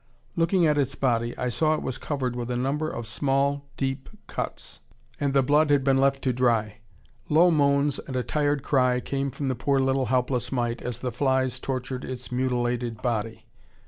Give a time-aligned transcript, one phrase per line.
[0.35, 4.09] Looking at its body I saw it was covered with a number of small, deep
[4.25, 4.79] cuts,
[5.19, 6.79] and the blood had been left to dry.
[7.29, 11.11] Low moans and a tired cry came from the poor, little, helpless mite as the
[11.11, 13.45] flies tortured its mutilated body.